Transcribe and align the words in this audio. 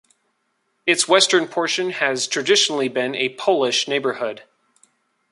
Its 0.87 1.07
western 1.07 1.47
portion 1.47 1.91
has 1.91 2.25
traditionally 2.25 2.87
been 2.87 3.13
a 3.13 3.29
Polish 3.35 3.87
neighborhood. 3.87 4.41